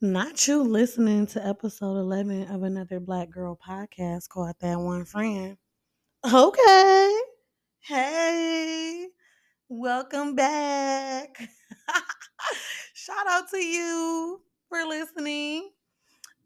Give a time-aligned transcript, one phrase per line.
[0.00, 5.56] Not you listening to episode 11 of another Black Girl podcast called That One Friend.
[6.32, 7.14] Okay.
[7.80, 9.08] Hey,
[9.68, 11.36] welcome back.
[12.94, 15.68] Shout out to you for listening.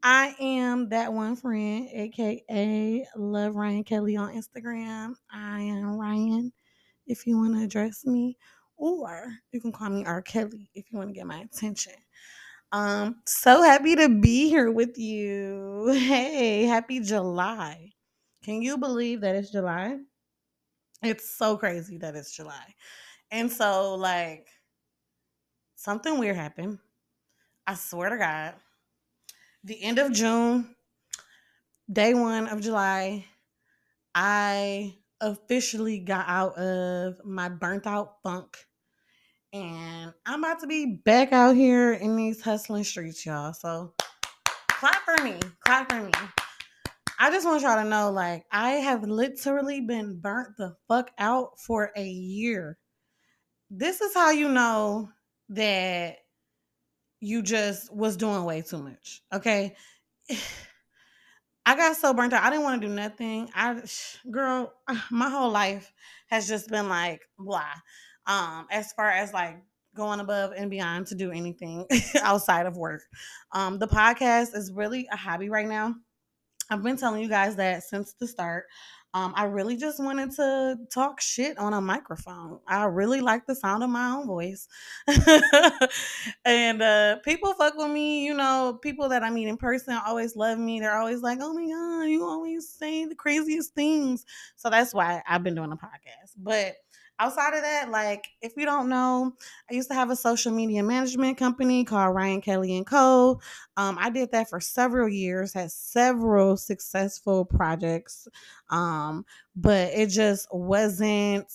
[0.03, 5.13] I am that one friend, aka Love Ryan Kelly on Instagram.
[5.31, 6.55] I am Ryan
[7.07, 8.39] if you want to address me,
[8.79, 10.23] or you can call me R.
[10.23, 11.93] Kelly if you want to get my attention.
[12.73, 15.89] Um, so happy to be here with you.
[15.93, 17.91] Hey, happy July.
[18.43, 19.99] Can you believe that it's July?
[21.03, 22.75] It's so crazy that it's July.
[23.31, 24.49] And so, like,
[25.75, 26.79] something weird happened.
[27.67, 28.55] I swear to God.
[29.65, 30.75] The end of June,
[31.93, 33.27] day one of July,
[34.15, 38.57] I officially got out of my burnt out funk
[39.53, 43.53] and I'm about to be back out here in these hustling streets, y'all.
[43.53, 43.93] So
[44.69, 45.37] clap for me.
[45.61, 46.13] Clap for me.
[47.19, 51.61] I just want y'all to know, like, I have literally been burnt the fuck out
[51.61, 52.79] for a year.
[53.71, 55.11] This is how you know
[55.51, 56.17] that
[57.21, 59.23] you just was doing way too much.
[59.33, 59.77] Okay.
[61.65, 62.43] I got so burnt out.
[62.43, 63.49] I didn't want to do nothing.
[63.55, 63.83] I
[64.31, 64.73] girl,
[65.11, 65.93] my whole life
[66.29, 67.63] has just been like blah
[68.27, 69.57] um as far as like
[69.95, 71.87] going above and beyond to do anything
[72.23, 73.03] outside of work
[73.53, 75.95] um the podcast is really a hobby right now
[76.71, 78.65] i've been telling you guys that since the start
[79.15, 82.61] um, I really just wanted to talk shit on a microphone.
[82.67, 84.69] I really like the sound of my own voice.
[86.47, 90.35] and uh, people fuck with me, you know, people that I meet in person always
[90.35, 90.81] love me.
[90.81, 94.25] They're always like, oh my God, you always say the craziest things.
[94.57, 96.33] So that's why I've been doing a podcast.
[96.39, 96.77] But
[97.19, 99.33] outside of that, like if you don't know,
[99.71, 103.41] I used to have a social media management company called Ryan Kelly and Co.
[103.77, 108.27] Um, I did that for several years, had several successful projects,
[108.71, 109.25] um,
[109.55, 111.47] but it just wasn't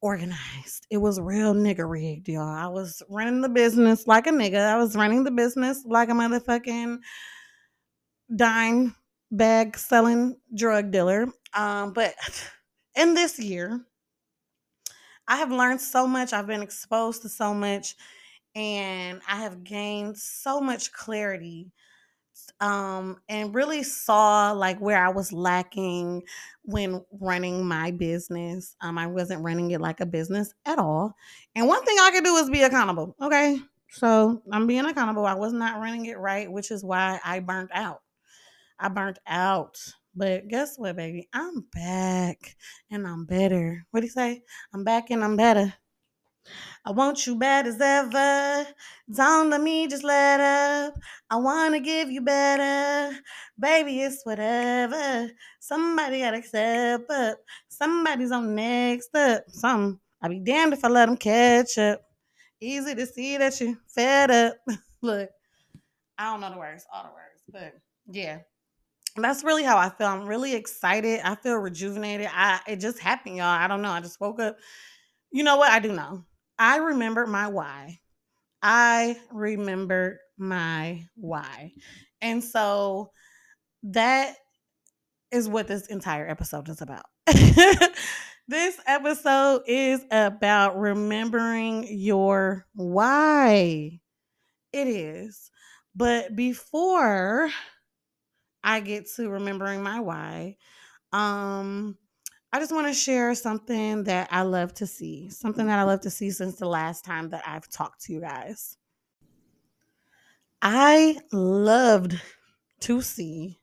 [0.00, 0.86] organized.
[0.90, 2.42] It was real nigga rigged, y'all.
[2.42, 4.66] I was running the business like a nigga.
[4.66, 6.98] I was running the business like a motherfucking
[8.34, 8.94] dime
[9.30, 11.28] bag selling drug dealer.
[11.54, 12.14] Um, but
[12.96, 13.86] in this year,
[15.32, 16.34] I have learned so much.
[16.34, 17.96] I've been exposed to so much,
[18.54, 21.72] and I have gained so much clarity.
[22.60, 26.22] Um, and really saw like where I was lacking
[26.64, 28.76] when running my business.
[28.82, 31.14] Um, I wasn't running it like a business at all.
[31.54, 33.16] And one thing I could do is be accountable.
[33.22, 33.58] Okay.
[33.90, 35.24] So I'm being accountable.
[35.24, 38.02] I was not running it right, which is why I burnt out.
[38.78, 39.78] I burnt out.
[40.14, 41.28] But guess what, baby?
[41.32, 42.56] I'm back
[42.90, 43.84] and I'm better.
[43.90, 44.42] What do you say?
[44.74, 45.72] I'm back and I'm better.
[46.84, 48.66] I want you bad as ever.
[49.10, 50.94] Don't let me just let up.
[51.30, 53.16] I want to give you better.
[53.58, 55.30] Baby, it's whatever.
[55.60, 57.38] Somebody got to step up.
[57.68, 59.44] Somebody's on next up.
[59.48, 60.00] Some.
[60.20, 62.02] I'll be damned if I let them catch up.
[62.60, 64.54] Easy to see that you fed up.
[65.02, 65.30] Look,
[66.18, 67.74] I don't know the words, all the words, but
[68.12, 68.40] yeah,
[69.16, 70.06] that's really how I feel.
[70.06, 71.20] I'm really excited.
[71.22, 72.28] I feel rejuvenated.
[72.32, 73.46] I it just happened, y'all.
[73.46, 73.90] I don't know.
[73.90, 74.56] I just woke up.
[75.30, 75.70] You know what?
[75.70, 76.24] I do know.
[76.58, 78.00] I remember my why.
[78.62, 81.72] I remember my why.
[82.20, 83.10] And so
[83.82, 84.36] that
[85.32, 87.04] is what this entire episode is about.
[87.26, 94.00] this episode is about remembering your why.
[94.72, 95.50] It is.
[95.94, 97.50] But before
[98.64, 100.56] I get to remembering my why.
[101.12, 101.96] Um,
[102.52, 106.02] I just want to share something that I love to see, something that I love
[106.02, 108.76] to see since the last time that I've talked to you guys.
[110.60, 112.20] I loved
[112.80, 113.58] to see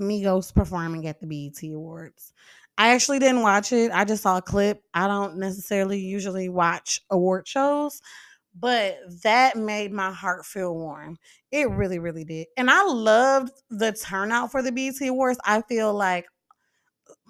[0.00, 2.32] Migos performing at the BET Awards.
[2.76, 3.92] I actually didn't watch it.
[3.92, 4.82] I just saw a clip.
[4.92, 8.02] I don't necessarily usually watch award shows,
[8.58, 11.18] but that made my heart feel warm.
[11.50, 12.46] It really, really did.
[12.56, 15.38] And I loved the turnout for the BET Awards.
[15.44, 16.26] I feel like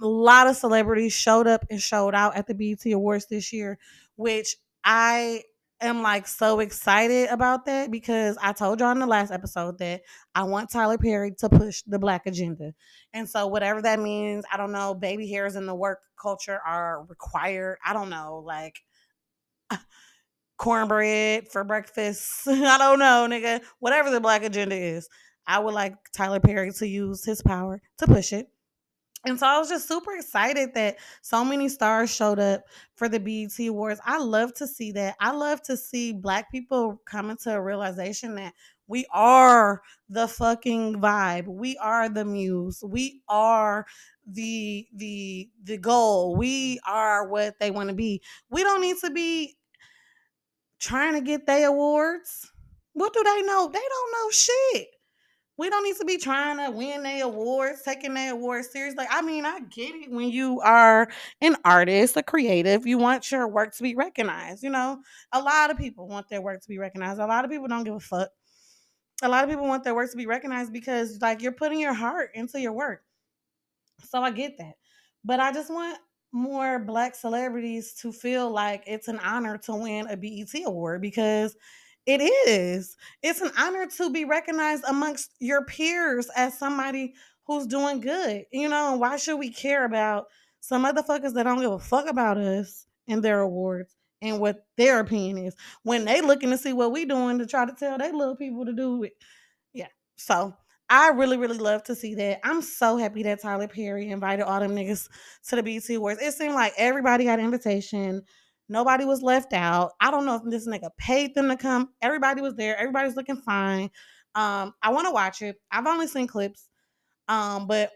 [0.02, 3.78] a lot of celebrities showed up and showed out at the BET Awards this year,
[4.16, 5.42] which I
[5.80, 10.02] am like so excited about that because I told y'all in the last episode that
[10.34, 12.74] I want Tyler Perry to push the black agenda.
[13.12, 17.04] And so whatever that means, I don't know, baby hairs in the work culture are
[17.08, 17.78] required.
[17.84, 18.80] I don't know, like
[20.64, 22.40] cornbread for breakfast.
[22.48, 23.60] I don't know, nigga.
[23.80, 25.08] Whatever the black agenda is,
[25.46, 28.48] I would like Tyler Perry to use his power to push it.
[29.26, 32.64] And so I was just super excited that so many stars showed up
[32.94, 34.00] for the BET Awards.
[34.04, 35.16] I love to see that.
[35.20, 38.54] I love to see black people come into a realization that
[38.86, 41.46] we are the fucking vibe.
[41.46, 42.82] We are the muse.
[42.86, 43.86] We are
[44.26, 46.36] the the the goal.
[46.36, 48.22] We are what they want to be.
[48.50, 49.56] We don't need to be
[50.84, 52.50] trying to get their awards.
[52.92, 53.68] What do they know?
[53.72, 54.88] They don't know shit
[55.56, 59.06] we don't need to be trying to win their awards, taking their awards seriously.
[59.08, 61.08] I mean, I get it when you are
[61.40, 64.64] an artist, a creative, you want your work to be recognized.
[64.64, 64.98] You know,
[65.32, 67.20] a lot of people want their work to be recognized.
[67.20, 68.30] A lot of people don't give a fuck.
[69.22, 71.94] A lot of people want their work to be recognized because, like, you're putting your
[71.94, 73.02] heart into your work.
[74.08, 74.74] So I get that.
[75.24, 75.98] But I just want
[76.34, 81.56] more black celebrities to feel like it's an honor to win a BET award because
[82.06, 82.96] it is.
[83.22, 87.14] It's an honor to be recognized amongst your peers as somebody
[87.46, 88.44] who's doing good.
[88.52, 90.26] You know, why should we care about
[90.58, 94.98] some motherfuckers that don't give a fuck about us and their awards and what their
[94.98, 95.54] opinion is
[95.84, 98.64] when they looking to see what we doing to try to tell they little people
[98.66, 99.12] to do it.
[99.72, 99.88] Yeah.
[100.16, 100.56] So
[100.90, 102.40] I really, really love to see that.
[102.44, 105.08] I'm so happy that Tyler Perry invited all them niggas
[105.48, 106.20] to the BET Awards.
[106.20, 108.22] It seemed like everybody got an invitation.
[108.68, 109.92] Nobody was left out.
[110.00, 111.90] I don't know if this nigga paid them to come.
[112.02, 112.76] Everybody was there.
[112.76, 113.90] Everybody's looking fine.
[114.34, 115.56] Um, I want to watch it.
[115.70, 116.68] I've only seen clips.
[117.28, 117.90] Um, but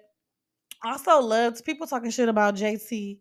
[0.85, 3.19] also loved people talking shit about JT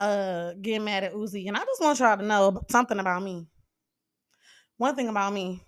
[0.00, 1.48] uh getting mad at Uzi.
[1.48, 3.46] And I just want y'all to know something about me.
[4.76, 5.62] One thing about me.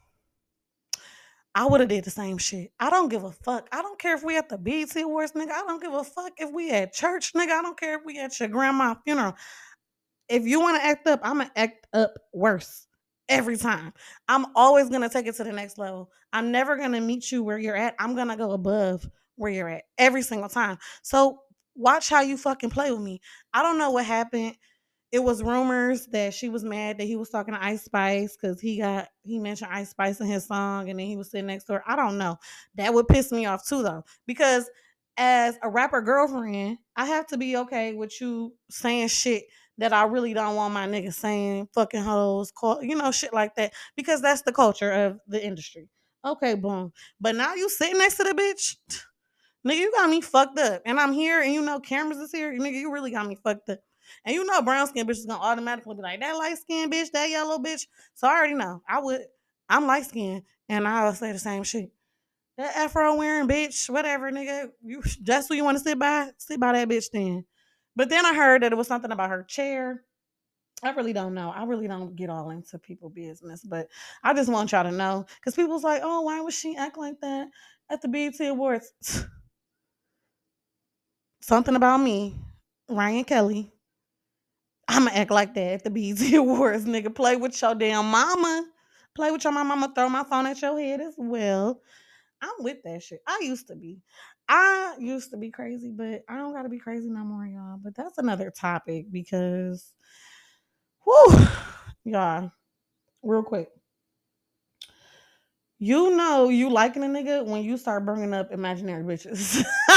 [1.59, 2.71] I would have did the same shit.
[2.79, 3.69] I don't give a fuck.
[3.73, 5.51] I don't care if we at the BET Awards, nigga.
[5.51, 7.51] I don't give a fuck if we at church, nigga.
[7.51, 9.35] I don't care if we at your grandma's funeral
[10.29, 12.87] if you want to act up, I'm gonna act up worse
[13.29, 13.93] every time.
[14.29, 16.11] I'm always gonna take it to the next level.
[16.33, 17.95] I'm never gonna meet you where you're at.
[17.99, 20.79] I'm gonna go above where you're at every single time.
[21.03, 21.41] So
[21.75, 23.21] watch how you fucking play with me.
[23.55, 24.57] I don't know what happened.
[25.11, 28.61] It was rumors that she was mad that he was talking to Ice Spice because
[28.61, 31.65] he got he mentioned Ice Spice in his song and then he was sitting next
[31.65, 31.85] to her.
[31.87, 32.37] I don't know.
[32.75, 34.05] That would piss me off too though.
[34.27, 34.69] Because
[35.17, 39.45] as a rapper girlfriend, I have to be okay with you saying shit
[39.79, 43.55] that I really don't want my niggas saying fucking hoes, call, you know, shit like
[43.57, 45.89] that, because that's the culture of the industry.
[46.25, 46.93] Okay, boom.
[47.21, 48.77] But now you sitting next to the bitch,
[49.67, 50.83] nigga, you got me fucked up.
[50.85, 53.69] And I'm here, and you know cameras is here, nigga, you really got me fucked
[53.71, 53.79] up.
[54.25, 57.11] And you know brown skin bitch is gonna automatically be like, that light skin bitch,
[57.13, 57.87] that yellow bitch.
[58.15, 58.83] So I already know.
[58.89, 59.23] I would,
[59.69, 61.91] I'm light skinned, and I'll say the same shit.
[62.57, 64.71] That afro wearing bitch, whatever, nigga.
[64.83, 66.31] You that's who you want to sit by?
[66.39, 67.45] Sit by that bitch then.
[67.97, 70.05] But then I heard that it was something about her chair.
[70.83, 71.51] I really don't know.
[71.51, 73.89] I really don't get all into people business, but
[74.23, 77.21] I just want y'all to know because people's like, oh, why would she act like
[77.21, 77.49] that
[77.91, 78.93] at the BET Awards?
[81.41, 82.37] something about me,
[82.89, 83.73] Ryan Kelly.
[84.89, 87.15] I'ma act like that at the BET Awards, nigga.
[87.15, 88.65] Play with your damn mama.
[89.15, 89.75] Play with your mama.
[89.75, 91.81] I'ma throw my phone at your head as well.
[92.41, 93.21] I'm with that shit.
[93.27, 94.01] I used to be.
[94.49, 97.79] I used to be crazy, but I don't gotta be crazy no more, y'all.
[97.83, 99.93] But that's another topic because
[101.05, 101.47] whoo,
[102.05, 102.51] y'all,
[103.23, 103.69] real quick.
[105.79, 109.63] You know you liking a nigga when you start bringing up imaginary bitches.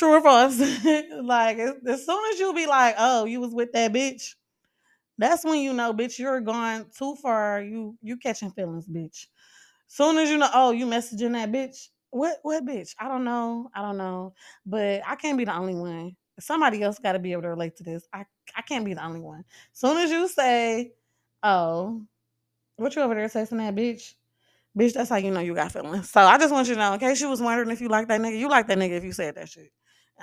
[0.00, 0.58] True or false?
[1.22, 4.34] like as soon as you be like, "Oh, you was with that bitch,"
[5.18, 7.60] that's when you know, bitch, you're going too far.
[7.60, 9.26] You you catching feelings, bitch.
[9.88, 11.88] Soon as you know, oh, you messaging that bitch.
[12.08, 12.94] What what bitch?
[12.98, 13.70] I don't know.
[13.74, 14.32] I don't know.
[14.64, 16.16] But I can't be the only one.
[16.40, 18.08] Somebody else got to be able to relate to this.
[18.14, 18.24] I
[18.56, 19.44] I can't be the only one.
[19.74, 20.94] Soon as you say,
[21.42, 22.02] "Oh,
[22.76, 24.14] what you over there texting that bitch?"
[24.78, 26.10] Bitch, that's how you know you got feelings.
[26.10, 28.08] So I just want you to know, in case you was wondering if you like
[28.08, 29.72] that nigga, you like that nigga if you said that shit.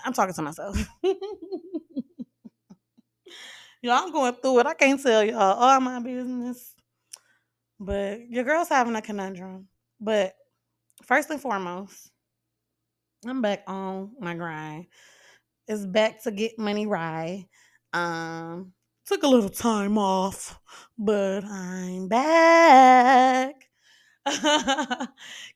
[0.03, 0.77] I'm talking to myself.
[3.81, 4.65] y'all, I'm going through it.
[4.65, 6.73] I can't tell y'all all my business.
[7.79, 9.67] But your girl's having a conundrum.
[9.99, 10.35] But
[11.03, 12.11] first and foremost,
[13.25, 14.87] I'm back on my grind.
[15.67, 17.45] It's back to get money right.
[17.93, 18.73] Um,
[19.05, 20.59] took a little time off,
[20.97, 23.55] but I'm back.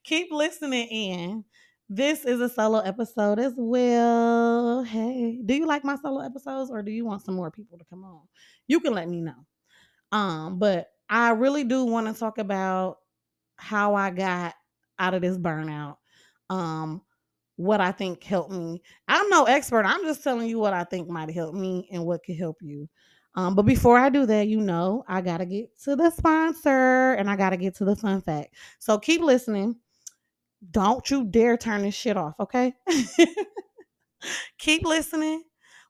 [0.03, 1.45] Keep listening in.
[1.93, 4.81] This is a solo episode as well.
[4.81, 7.83] Hey, do you like my solo episodes or do you want some more people to
[7.83, 8.21] come on?
[8.65, 9.35] You can let me know.
[10.13, 12.99] Um, but I really do want to talk about
[13.57, 14.53] how I got
[14.99, 15.97] out of this burnout.
[16.49, 17.01] Um,
[17.57, 18.81] what I think helped me.
[19.09, 19.83] I'm no expert.
[19.83, 22.87] I'm just telling you what I think might help me and what could help you.
[23.35, 27.29] Um, but before I do that, you know, I gotta get to the sponsor and
[27.29, 28.55] I gotta get to the fun fact.
[28.79, 29.75] So keep listening.
[30.69, 32.73] Don't you dare turn this shit off, okay?
[34.59, 35.43] Keep listening.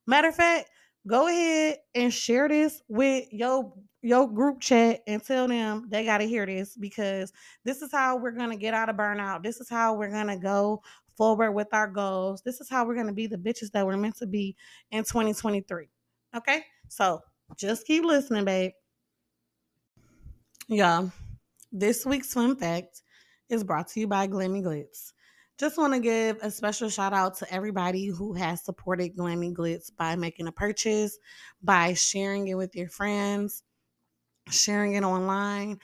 [0.08, 0.70] Matter of fact,
[1.06, 3.74] go ahead and share this with your
[4.04, 7.32] your group chat and tell them they got to hear this because
[7.64, 9.44] this is how we're going to get out of burnout.
[9.44, 10.82] This is how we're going to go
[11.16, 12.42] forward with our goals.
[12.44, 14.56] This is how we're going to be the bitches that we're meant to be
[14.90, 15.88] in 2023.
[16.36, 16.64] Okay?
[16.88, 17.22] So,
[17.58, 18.72] just keep listening, babe.
[20.68, 21.10] Yeah.
[21.72, 23.04] This week's fun fact
[23.52, 25.12] is brought to you by Glammy Glitz.
[25.60, 29.92] Just want to give a special shout out to everybody who has supported Glammy Glitz
[29.96, 31.20] by making a purchase,
[31.62, 33.62] by sharing it with your friends,
[34.50, 35.80] sharing it online.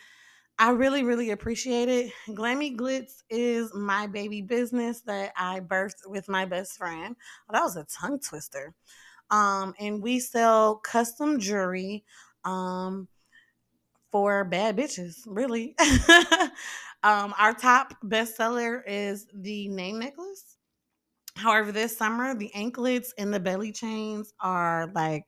[0.57, 2.11] I really, really appreciate it.
[2.29, 7.15] Glammy Glitz is my baby business that I birthed with my best friend.
[7.47, 8.73] Oh, that was a tongue twister.
[9.29, 12.05] Um, and we sell custom jewelry
[12.45, 13.09] um,
[14.11, 15.75] for bad bitches, really.
[17.07, 20.57] um, our top bestseller is the name necklace.
[21.37, 25.23] However, this summer, the anklets and the belly chains are like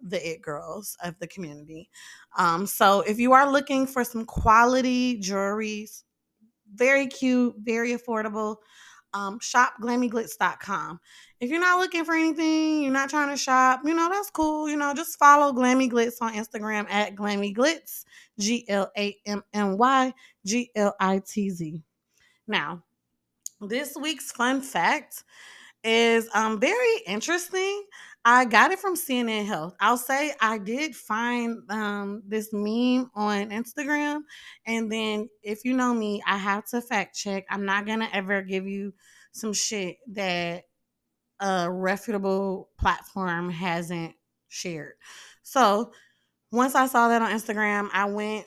[0.00, 1.90] the it girls of the community.
[2.38, 5.88] Um, so if you are looking for some quality jewelry,
[6.74, 8.56] very cute, very affordable,
[9.14, 11.00] um, shop glammyglitz.com.
[11.40, 14.68] If you're not looking for anything, you're not trying to shop, you know, that's cool.
[14.68, 18.04] You know, just follow Glammy Glitz on Instagram at Glammy Glitz,
[18.38, 20.14] G L A M M Y
[20.44, 21.82] G L I T Z.
[22.46, 22.82] Now,
[23.60, 25.24] this week's fun fact
[25.82, 27.84] is um very interesting.
[28.24, 29.74] I got it from CNN Health.
[29.80, 34.20] I'll say I did find um this meme on Instagram,
[34.66, 37.46] and then if you know me, I have to fact check.
[37.50, 38.92] I'm not gonna ever give you
[39.32, 40.64] some shit that
[41.40, 44.14] a reputable platform hasn't
[44.48, 44.94] shared.
[45.42, 45.92] So
[46.52, 48.46] once I saw that on Instagram, I went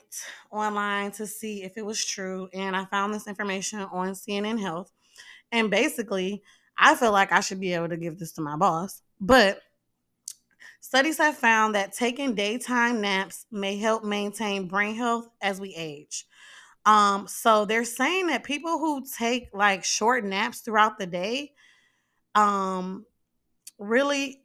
[0.52, 4.92] online to see if it was true, and I found this information on CNN Health.
[5.52, 6.42] And basically,
[6.78, 9.03] I feel like I should be able to give this to my boss.
[9.20, 9.60] But
[10.80, 16.26] studies have found that taking daytime naps may help maintain brain health as we age.
[16.86, 21.52] Um, so they're saying that people who take like short naps throughout the day
[22.34, 23.06] um
[23.78, 24.44] really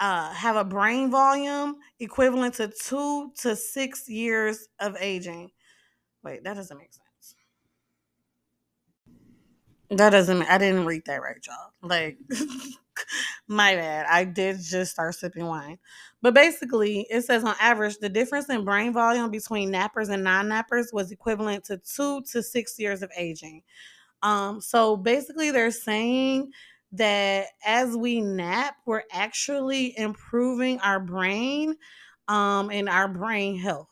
[0.00, 5.50] uh, have a brain volume equivalent to two to six years of aging.
[6.24, 7.34] Wait, that doesn't make sense.
[9.90, 10.42] That doesn't.
[10.42, 11.72] I didn't read that right, y'all.
[11.82, 12.18] Like,
[13.48, 14.06] my bad.
[14.08, 15.78] I did just start sipping wine,
[16.22, 20.92] but basically, it says on average, the difference in brain volume between nappers and non-nappers
[20.92, 23.62] was equivalent to two to six years of aging.
[24.22, 26.52] Um, so basically, they're saying
[26.92, 31.76] that as we nap, we're actually improving our brain,
[32.28, 33.88] um, and our brain health.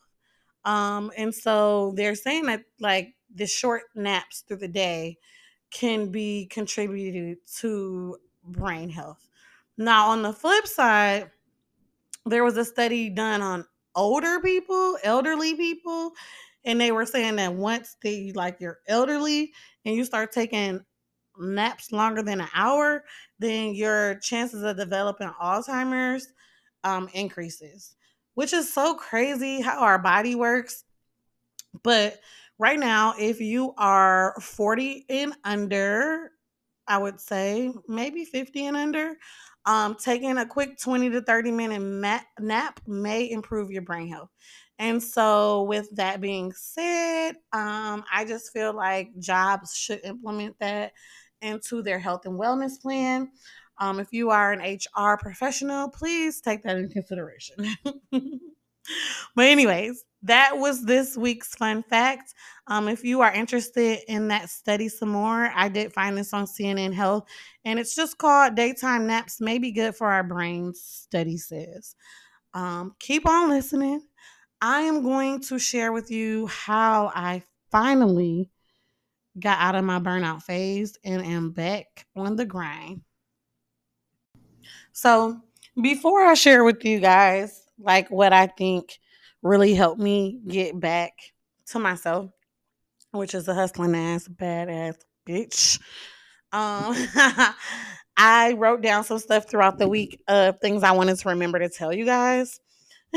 [0.64, 5.18] Um, and so they're saying that like the short naps through the day
[5.70, 8.16] can be contributed to
[8.52, 9.28] brain health.
[9.76, 11.30] Now, on the flip side,
[12.26, 13.64] there was a study done on
[13.94, 16.12] older people, elderly people,
[16.64, 19.52] and they were saying that once they like you're elderly
[19.84, 20.80] and you start taking
[21.38, 23.04] naps longer than an hour,
[23.38, 26.28] then your chances of developing Alzheimer's
[26.84, 27.94] um, increases,
[28.34, 30.84] which is so crazy how our body works.
[31.82, 32.20] But
[32.58, 36.32] right now, if you are 40 and under,
[36.88, 39.16] I would say maybe 50 and under,
[39.66, 41.82] um, taking a quick 20 to 30 minute
[42.40, 44.30] nap may improve your brain health.
[44.78, 50.92] And so, with that being said, um, I just feel like jobs should implement that
[51.42, 53.30] into their health and wellness plan.
[53.78, 57.66] Um, if you are an HR professional, please take that into consideration.
[58.12, 62.34] but, anyways, that was this week's fun fact.
[62.66, 66.46] Um, if you are interested in that study some more, I did find this on
[66.46, 67.28] CNN Health,
[67.64, 71.94] and it's just called Daytime Naps May Be Good for Our Brains, study says.
[72.52, 74.02] Um, keep on listening.
[74.60, 78.50] I am going to share with you how I finally
[79.38, 83.02] got out of my burnout phase and am back on the grind.
[84.92, 85.40] So,
[85.80, 88.98] before I share with you guys like what I think
[89.42, 91.12] really helped me get back
[91.66, 92.30] to myself,
[93.12, 95.80] which is a hustling ass badass bitch.
[96.52, 96.94] Um
[98.16, 101.68] I wrote down some stuff throughout the week of things I wanted to remember to
[101.68, 102.58] tell you guys.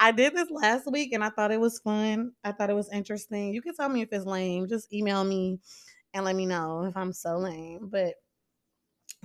[0.00, 2.32] I did this last week and I thought it was fun.
[2.42, 3.54] I thought it was interesting.
[3.54, 4.68] You can tell me if it's lame.
[4.68, 5.60] Just email me
[6.12, 7.88] and let me know if I'm so lame.
[7.90, 8.14] But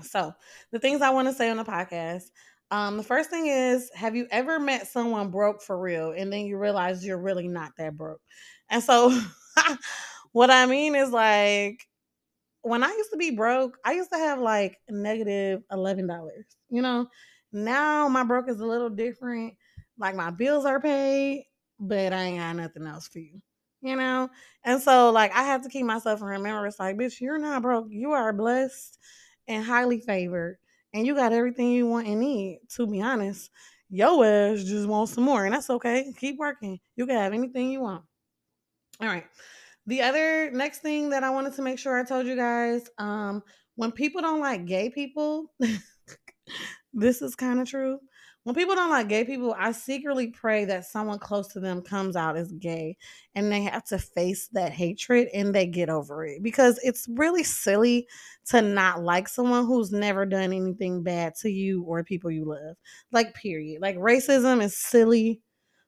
[0.02, 0.34] so
[0.72, 2.26] the things I want to say on the podcast.
[2.74, 6.48] Um, the first thing is, have you ever met someone broke for real and then
[6.48, 8.20] you realize you're really not that broke?
[8.72, 9.16] And so
[10.32, 11.88] what I mean is like
[12.64, 16.46] when I used to be broke, I used to have like negative negative eleven dollars.
[16.72, 17.06] You know,
[17.52, 19.54] now my broke is a little different.
[20.00, 21.46] Like my bills are paid,
[21.80, 23.40] but I ain't got nothing else for you.
[23.82, 24.30] You know,
[24.64, 26.80] and so like I have to keep myself in remembrance.
[26.80, 27.86] Like, bitch, you're not broke.
[27.92, 28.98] You are blessed
[29.48, 30.58] and highly favored,
[30.94, 32.60] and you got everything you want and need.
[32.76, 33.50] To be honest,
[33.90, 36.12] your ass just wants some more, and that's okay.
[36.18, 36.80] Keep working.
[36.96, 38.04] You can have anything you want.
[39.02, 39.26] All right.
[39.86, 43.44] The other next thing that I wanted to make sure I told you guys, um,
[43.76, 45.52] when people don't like gay people,
[46.94, 48.00] this is kind of true.
[48.44, 52.18] When people don't like gay people, I secretly pray that someone close to them comes
[52.18, 52.98] out as gay
[53.36, 57.44] and they have to face that hatred and they get over it because it's really
[57.44, 58.06] silly
[58.48, 62.76] to not like someone who's never done anything bad to you or people you love.
[63.14, 63.82] Like, period.
[63.82, 65.42] Like, racism is silly,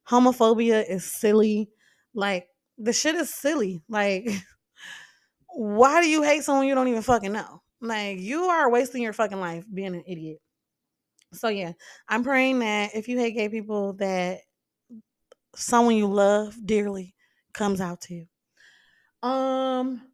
[0.08, 1.70] homophobia is silly.
[2.14, 2.48] Like,
[2.78, 3.84] the shit is silly.
[3.90, 4.30] Like,
[5.50, 7.62] why do you hate someone you don't even fucking know?
[7.82, 10.40] Like, you are wasting your fucking life being an idiot.
[11.36, 11.74] So yeah,
[12.08, 14.42] I'm praying that if you hate gay people, that
[15.56, 17.16] someone you love dearly
[17.54, 18.28] comes out to you.
[19.28, 20.12] Um,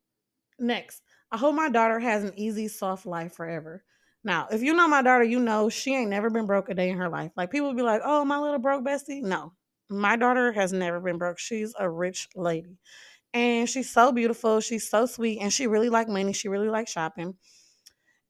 [0.60, 3.84] next, I hope my daughter has an easy, soft life forever.
[4.24, 6.90] Now, if you know my daughter, you know she ain't never been broke a day
[6.90, 7.32] in her life.
[7.38, 9.54] Like people be like, "Oh, my little broke bestie." No,
[9.90, 11.40] my daughter has never been broke.
[11.40, 12.80] She's a rich lady,
[13.34, 14.62] and she's so beautiful.
[14.62, 16.34] She's so sweet, and she really like money.
[16.34, 17.38] She really like shopping.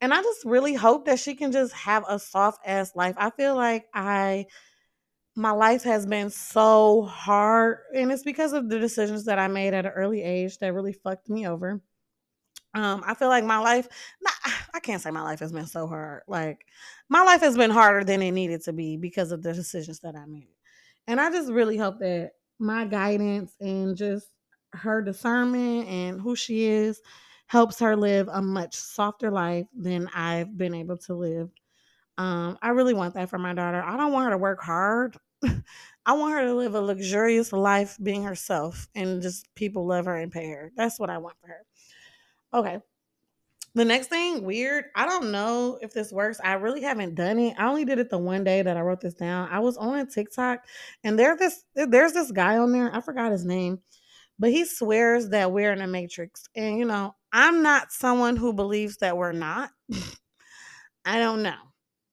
[0.02, 3.16] And I just really hope that she can just have a soft ass life.
[3.18, 4.48] I feel like I
[5.36, 9.74] my life has been so hard and it's because of the decisions that I made
[9.74, 11.82] at an early age that really fucked me over.
[12.74, 13.88] Um, I feel like my life,
[14.22, 14.34] not,
[14.74, 16.24] I can't say my life has been so hard.
[16.28, 16.66] Like,
[17.10, 20.16] my life has been harder than it needed to be because of the decisions that
[20.16, 20.56] I made.
[21.08, 24.28] And I just really hope that my guidance and just
[24.74, 27.02] her discernment and who she is
[27.52, 31.50] helps her live a much softer life than I've been able to live.
[32.18, 33.84] Um, I really want that for my daughter.
[33.84, 35.18] I don't want her to work hard.
[36.06, 40.16] I want her to live a luxurious life being herself and just people love her
[40.16, 40.72] and pay her.
[40.78, 41.66] That's what I want for her.
[42.54, 42.80] Okay.
[43.76, 44.86] The next thing, weird.
[44.96, 46.40] I don't know if this works.
[46.42, 47.56] I really haven't done it.
[47.60, 49.50] I only did it the one day that I wrote this down.
[49.52, 50.64] I was on TikTok
[51.04, 52.96] and there this there's this guy on there.
[52.96, 53.82] I forgot his name
[54.42, 56.50] but he swears that we're in a matrix.
[56.56, 59.70] And, you know, I'm not someone who believes that we're not.
[61.06, 61.56] I don't know.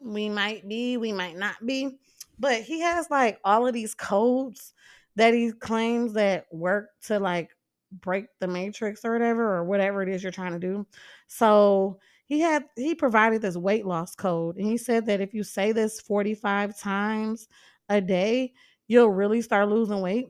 [0.01, 1.99] We might be, we might not be.
[2.39, 4.73] But he has like all of these codes
[5.17, 7.51] that he claims that work to like
[7.91, 10.87] break the matrix or whatever, or whatever it is you're trying to do.
[11.27, 15.43] So he had he provided this weight loss code and he said that if you
[15.43, 17.49] say this 45 times
[17.89, 18.53] a day,
[18.87, 20.29] you'll really start losing weight.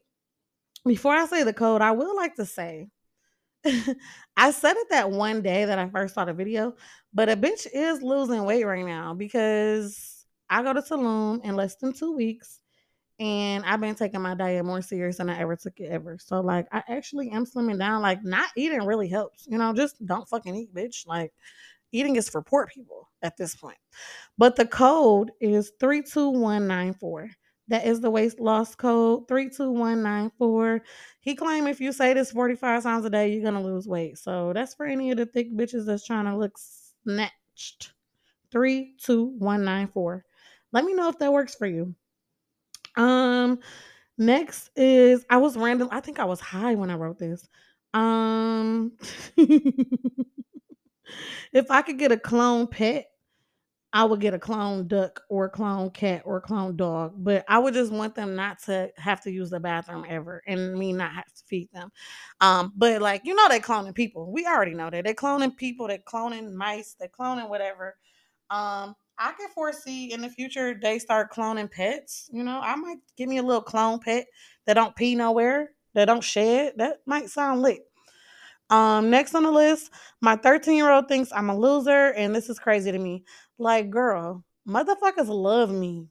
[0.87, 2.88] Before I say the code, I will like to say
[4.37, 6.75] I said it that one day that I first saw the video,
[7.12, 11.77] but a bitch is losing weight right now because I go to Tulum in less
[11.77, 12.61] than two weeks
[13.21, 16.18] and I've been taking my diet more serious than I ever took it ever.
[16.21, 18.01] So like I actually am slimming down.
[18.01, 19.47] Like not eating really helps.
[19.49, 21.07] You know, just don't fucking eat, bitch.
[21.07, 21.33] Like
[21.90, 23.79] eating is for poor people at this point.
[24.37, 27.31] But the code is 32194.
[27.68, 30.83] That is the weight loss code 32194.
[31.20, 34.18] He claimed if you say this 45 times a day, you're gonna lose weight.
[34.18, 36.59] So that's for any of the thick bitches that's trying to look
[37.04, 37.92] snatched.
[38.50, 40.24] 32194.
[40.72, 41.94] Let me know if that works for you.
[42.96, 43.59] Um
[44.16, 45.88] next is I was random.
[45.90, 47.46] I think I was high when I wrote this.
[47.92, 48.92] Um
[49.37, 50.00] if
[51.70, 53.11] I could get a clone pet,
[53.92, 57.44] I would get a clone duck or a clone cat or a clone dog, but
[57.48, 60.92] I would just want them not to have to use the bathroom ever and me
[60.92, 61.90] not have to feed them.
[62.40, 64.31] Um, but like you know, they're cloning people.
[64.31, 67.96] We already know that they're cloning people, they're cloning mice, they're cloning whatever.
[68.51, 72.29] Um, I can foresee in the future they start cloning pets.
[72.33, 74.27] You know, I might give me a little clone pet
[74.66, 76.74] that don't pee nowhere, that don't shed.
[76.77, 77.81] That might sound lit.
[78.70, 82.51] Um, next on the list, my 13 year old thinks I'm a loser, and this
[82.51, 83.24] is crazy to me.
[83.59, 86.09] Like, girl, motherfuckers love me.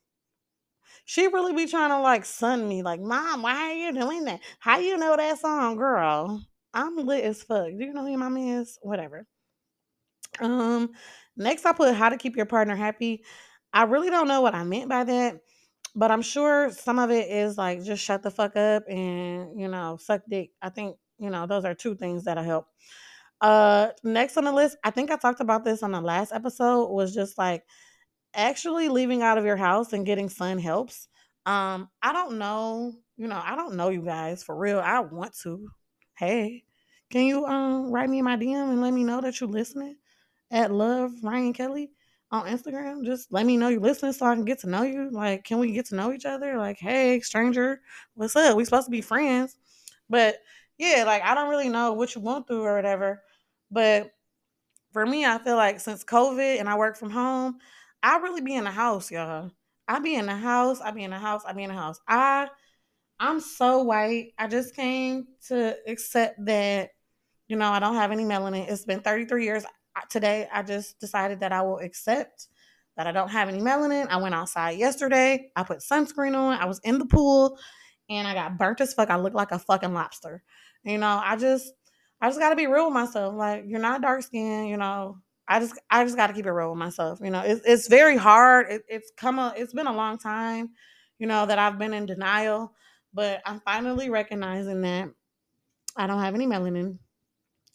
[1.05, 4.41] She really be trying to like sun me, like, Mom, why are you doing that?
[4.59, 6.43] How you know that song, girl?
[6.73, 7.67] I'm lit as fuck.
[7.67, 8.77] Do you know who your mom is?
[8.81, 9.25] Whatever.
[10.39, 10.91] Um,
[11.35, 13.23] next I put how to keep your partner happy.
[13.73, 15.39] I really don't know what I meant by that,
[15.95, 19.67] but I'm sure some of it is like just shut the fuck up and you
[19.67, 20.51] know, suck dick.
[20.61, 22.67] I think, you know, those are two things that'll help.
[23.41, 26.87] Uh next on the list, I think I talked about this on the last episode,
[26.89, 27.63] was just like
[28.33, 31.07] actually leaving out of your house and getting sun helps.
[31.45, 34.79] Um, I don't know, you know, I don't know you guys for real.
[34.79, 35.67] I want to.
[36.17, 36.63] Hey,
[37.11, 39.97] Can you um write me my DM and let me know that you're listening
[40.51, 41.91] at Love Ryan Kelly
[42.31, 43.05] on Instagram?
[43.05, 45.09] Just let me know you're listening so I can get to know you.
[45.11, 46.57] Like, can we get to know each other?
[46.57, 47.81] Like, hey, stranger,
[48.15, 48.57] what's up?
[48.57, 49.57] We supposed to be friends.
[50.09, 50.37] But
[50.77, 53.23] yeah, like I don't really know what you went through or whatever.
[53.71, 54.11] But
[54.91, 57.57] for me, I feel like since COVID and I work from home,
[58.01, 59.51] I really be in the house, y'all.
[59.87, 60.81] I be in the house.
[60.81, 61.43] I be in the house.
[61.47, 61.99] I be in the house.
[62.07, 62.47] I
[63.19, 64.33] I'm so white.
[64.37, 66.91] I just came to accept that,
[67.47, 68.69] you know, I don't have any melanin.
[68.69, 69.65] It's been 33 years.
[70.09, 72.47] Today, I just decided that I will accept
[72.95, 74.07] that I don't have any melanin.
[74.09, 75.51] I went outside yesterday.
[75.55, 76.59] I put sunscreen on.
[76.59, 77.57] I was in the pool
[78.09, 79.09] and I got burnt as fuck.
[79.09, 80.43] I look like a fucking lobster.
[80.83, 81.71] You know, I just
[82.19, 83.35] I just gotta be real with myself.
[83.35, 85.17] Like, you're not dark skinned, you know.
[85.47, 87.19] I just I just gotta keep it real with myself.
[87.23, 88.67] You know, it's it's very hard.
[88.69, 90.71] It, it's come a it's been a long time,
[91.19, 92.73] you know, that I've been in denial.
[93.13, 95.09] But I'm finally recognizing that
[95.95, 96.97] I don't have any melanin.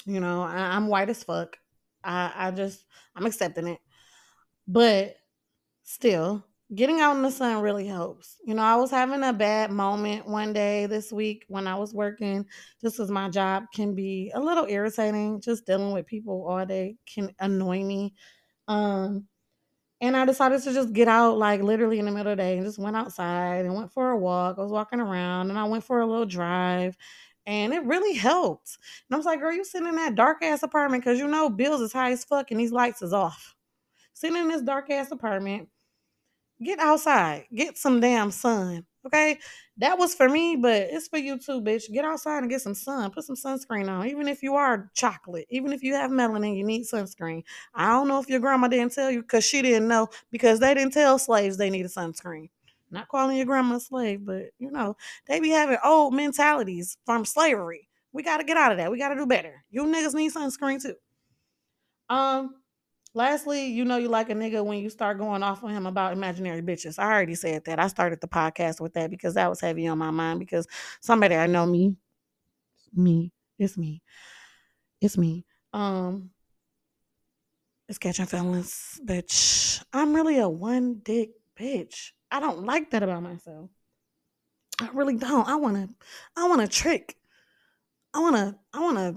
[0.05, 1.57] You know, I, am white as fuck.
[2.05, 2.85] I, I just
[3.17, 3.79] I'm accepting it.
[4.69, 5.17] But
[5.83, 6.45] still,
[6.75, 8.39] getting out in the sun really helps.
[8.45, 11.93] You know, I was having a bad moment one day this week when I was
[11.93, 12.47] working,
[12.81, 15.41] just as my job can be a little irritating.
[15.41, 18.15] Just dealing with people all day can annoy me.
[18.69, 19.27] Um,
[20.01, 22.57] and I decided to just get out like literally in the middle of the day
[22.57, 24.57] and just went outside and went for a walk.
[24.59, 26.97] I was walking around and I went for a little drive
[27.47, 28.79] and it really helped.
[29.09, 31.49] And I was like, girl, you sitting in that dark ass apartment because you know
[31.51, 33.55] bills is high as fuck and these lights is off.
[34.13, 35.69] Sitting in this dark ass apartment,
[36.63, 38.87] get outside, get some damn sun.
[39.05, 39.39] Okay,
[39.79, 41.91] that was for me, but it's for you too, bitch.
[41.93, 43.11] Get outside and get some sun.
[43.11, 44.07] Put some sunscreen on.
[44.07, 47.43] Even if you are chocolate, even if you have melanin, you need sunscreen.
[47.75, 50.73] I don't know if your grandma didn't tell you because she didn't know because they
[50.75, 52.49] didn't tell slaves they needed sunscreen.
[52.93, 54.97] Not calling your grandma a slave, but you know,
[55.27, 57.89] they be having old mentalities from slavery.
[58.13, 58.93] We got to get out of that.
[58.93, 59.65] We got to do better.
[59.71, 60.95] You niggas need sunscreen too.
[62.09, 62.62] Um,
[63.15, 66.15] Lastly, you know you like a nigga when you start going off on him about
[66.15, 66.99] imaginary bitches.
[66.99, 67.79] I already said that.
[67.79, 70.67] I started the podcast with that because that was heavy on my mind because
[71.01, 71.97] somebody I know me,
[72.95, 74.03] me, it's me,
[75.01, 75.45] it's me.
[75.75, 76.31] Um,
[77.87, 79.85] it's catching feelings, bitch.
[79.93, 82.13] I'm really a one dick bitch.
[82.31, 83.69] I don't like that about myself.
[84.81, 85.47] I really don't.
[85.47, 85.89] I wanna,
[86.35, 87.17] I wanna trick.
[88.15, 89.17] I wanna, I wanna,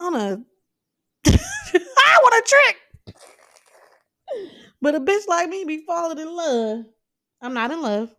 [0.00, 0.42] I wanna,
[1.26, 2.76] I wanna trick.
[4.80, 6.84] But a bitch like me be falling in love.
[7.40, 8.14] I'm not in love.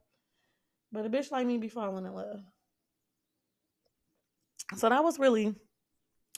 [0.92, 2.40] But a bitch like me be falling in love.
[4.76, 5.56] So that was really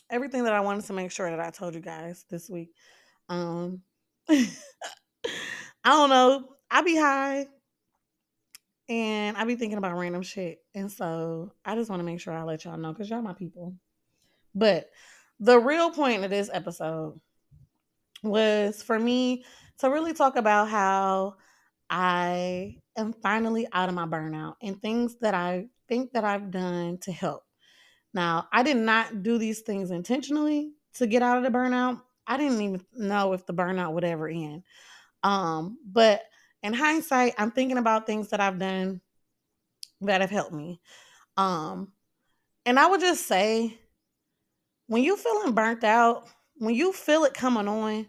[0.09, 2.71] everything that I wanted to make sure that I told you guys this week.
[3.27, 3.81] Um
[4.29, 4.47] I
[5.83, 6.47] don't know.
[6.69, 7.47] I be high
[8.87, 10.59] and I be thinking about random shit.
[10.75, 13.33] And so I just want to make sure I let y'all know because y'all my
[13.33, 13.75] people.
[14.53, 14.89] But
[15.39, 17.19] the real point of this episode
[18.23, 19.45] was for me
[19.79, 21.35] to really talk about how
[21.89, 26.97] I am finally out of my burnout and things that I think that I've done
[26.99, 27.43] to help.
[28.13, 32.01] Now, I did not do these things intentionally to get out of the burnout.
[32.27, 34.63] I didn't even know if the burnout would ever end.
[35.23, 36.21] Um, but
[36.63, 39.01] in hindsight, I'm thinking about things that I've done
[40.01, 40.81] that have helped me.
[41.37, 41.91] Um,
[42.65, 43.77] and I would just say
[44.87, 46.27] when you're feeling burnt out,
[46.59, 48.07] when you feel it coming on,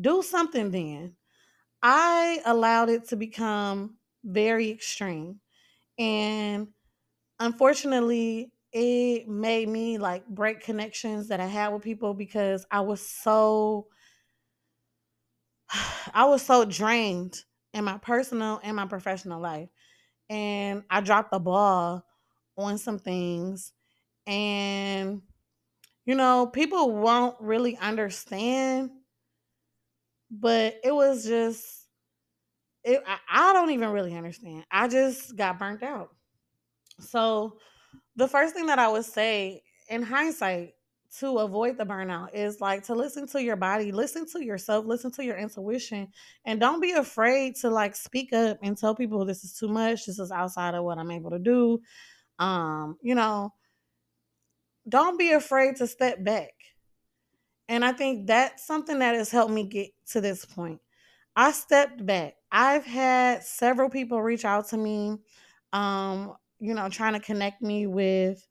[0.00, 1.16] do something then.
[1.82, 5.40] I allowed it to become very extreme.
[5.98, 6.68] And
[7.40, 13.06] unfortunately, it made me like break connections that I had with people because I was
[13.06, 13.88] so
[16.14, 19.68] I was so drained in my personal and my professional life.
[20.28, 22.04] And I dropped the ball
[22.56, 23.72] on some things
[24.26, 25.22] and
[26.06, 28.90] you know, people won't really understand
[30.30, 31.66] but it was just
[32.84, 34.64] it, I, I don't even really understand.
[34.70, 36.10] I just got burnt out.
[37.00, 37.58] So
[38.16, 40.72] the first thing that I would say in hindsight
[41.18, 45.10] to avoid the burnout is like to listen to your body, listen to yourself, listen
[45.12, 46.08] to your intuition,
[46.46, 50.06] and don't be afraid to like speak up and tell people this is too much,
[50.06, 51.80] this is outside of what I'm able to do.
[52.38, 53.52] Um, you know,
[54.88, 56.52] don't be afraid to step back.
[57.68, 60.80] And I think that's something that has helped me get to this point.
[61.36, 62.34] I stepped back.
[62.50, 65.18] I've had several people reach out to me,
[65.72, 68.46] um, you know, trying to connect me with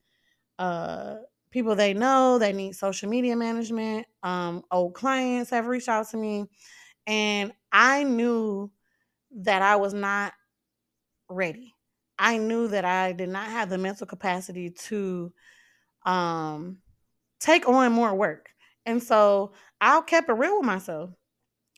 [0.59, 1.17] uh
[1.51, 4.07] people they know they need social media management.
[4.23, 6.45] Um, old clients have reached out to me,
[7.07, 8.71] and I knew
[9.31, 10.33] that I was not
[11.29, 11.75] ready.
[12.17, 15.33] I knew that I did not have the mental capacity to
[16.05, 16.79] um
[17.39, 18.49] take on more work.
[18.85, 21.11] And so I kept it real with myself.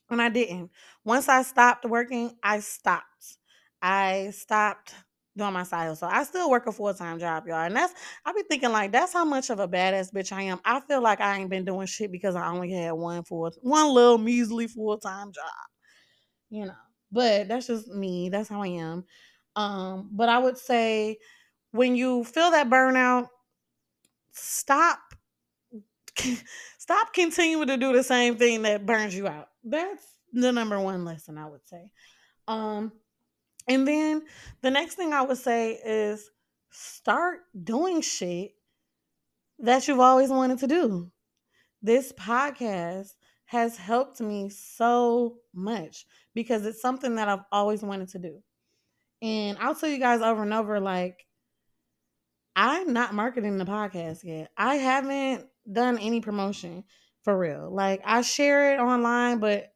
[0.09, 0.71] And I didn't.
[1.05, 3.37] Once I stopped working, I stopped.
[3.81, 4.93] I stopped
[5.37, 6.09] doing my side hustle.
[6.11, 7.65] I still work a full time job, y'all.
[7.65, 7.93] And that's
[8.25, 10.59] I be thinking like that's how much of a badass bitch I am.
[10.65, 13.93] I feel like I ain't been doing shit because I only had one full one
[13.93, 15.45] little measly full time job.
[16.49, 16.73] You know.
[17.11, 18.29] But that's just me.
[18.29, 19.03] That's how I am.
[19.55, 21.17] Um, but I would say
[21.71, 23.27] when you feel that burnout,
[24.31, 24.99] stop
[26.77, 29.49] stop continuing to do the same thing that burns you out.
[29.63, 31.91] That's the number one lesson I would say.
[32.47, 32.91] Um
[33.67, 34.23] and then
[34.61, 36.29] the next thing I would say is
[36.71, 38.51] start doing shit
[39.59, 41.11] that you've always wanted to do.
[41.81, 43.13] This podcast
[43.45, 48.41] has helped me so much because it's something that I've always wanted to do.
[49.21, 51.25] And I'll tell you guys over and over like,
[52.55, 54.51] I'm not marketing the podcast yet.
[54.57, 56.83] I haven't done any promotion
[57.23, 57.69] for real.
[57.73, 59.73] Like, I share it online, but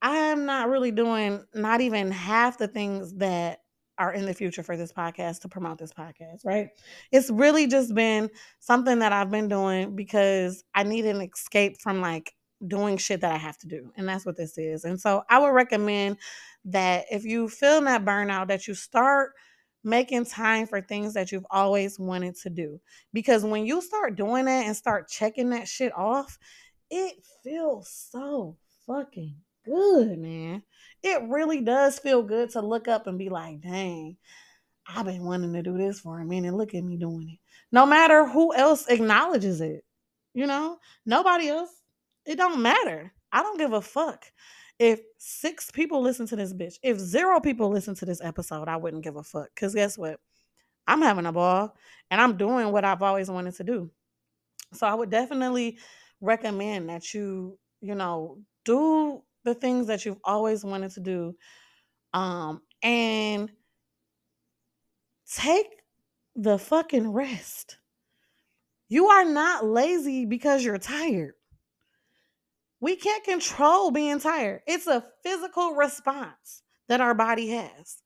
[0.00, 3.60] I'm not really doing not even half the things that
[3.98, 6.68] are in the future for this podcast to promote this podcast, right?
[7.12, 12.00] It's really just been something that I've been doing because I need an escape from
[12.00, 12.34] like
[12.66, 13.90] doing shit that I have to do.
[13.96, 14.84] And that's what this is.
[14.84, 16.18] And so I would recommend
[16.66, 19.32] that if you feel that burnout, that you start
[19.86, 22.80] making time for things that you've always wanted to do.
[23.12, 26.38] Because when you start doing that and start checking that shit off,
[26.90, 30.64] it feels so fucking good, man.
[31.04, 34.16] It really does feel good to look up and be like, dang,
[34.88, 36.54] I've been wanting to do this for a minute.
[36.54, 37.38] Look at me doing it.
[37.70, 39.84] No matter who else acknowledges it,
[40.34, 41.70] you know, nobody else.
[42.24, 43.12] It don't matter.
[43.32, 44.24] I don't give a fuck.
[44.78, 48.76] If six people listen to this bitch, if zero people listen to this episode, I
[48.76, 49.48] wouldn't give a fuck.
[49.54, 50.20] Because guess what?
[50.86, 51.74] I'm having a ball
[52.10, 53.90] and I'm doing what I've always wanted to do.
[54.72, 55.78] So I would definitely
[56.20, 61.36] recommend that you, you know, do the things that you've always wanted to do
[62.12, 63.50] um and
[65.32, 65.82] take
[66.34, 67.78] the fucking rest.
[68.88, 71.34] You are not lazy because you're tired.
[72.86, 74.60] We can't control being tired.
[74.64, 77.96] It's a physical response that our body has.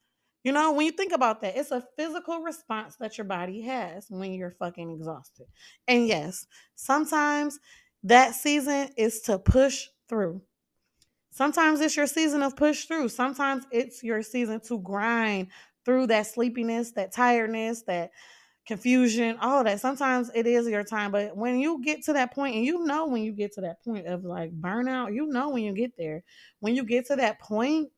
[0.42, 4.06] You know, when you think about that, it's a physical response that your body has
[4.08, 5.48] when you're fucking exhausted.
[5.86, 7.58] And yes, sometimes
[8.04, 10.40] that season is to push through.
[11.30, 13.10] Sometimes it's your season of push through.
[13.10, 15.48] Sometimes it's your season to grind
[15.84, 18.12] through that sleepiness, that tiredness, that
[18.70, 19.80] confusion, all that.
[19.80, 23.08] Sometimes it is your time, but when you get to that point, and you know
[23.08, 26.22] when you get to that point of like burnout, you know when you get there.
[26.60, 27.90] When you get to that point,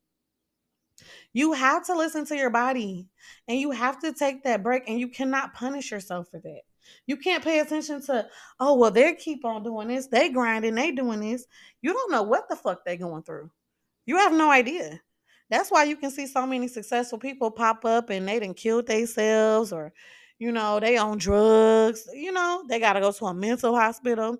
[1.34, 3.06] you have to listen to your body
[3.48, 6.62] and you have to take that break, and you cannot punish yourself for that.
[7.06, 8.26] You can't pay attention to,
[8.58, 11.44] oh, well, they keep on doing this, they grinding, they doing this.
[11.82, 13.50] You don't know what the fuck they going through.
[14.06, 15.02] You have no idea.
[15.50, 18.82] That's why you can see so many successful people pop up and they didn't kill
[18.82, 19.92] themselves or,
[20.38, 22.08] you know, they on drugs.
[22.12, 24.38] You know, they got to go to a mental hospital.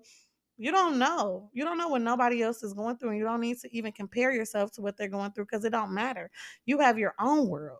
[0.57, 1.49] You don't know.
[1.53, 3.91] You don't know what nobody else is going through, and you don't need to even
[3.91, 6.29] compare yourself to what they're going through because it don't matter.
[6.65, 7.79] You have your own world.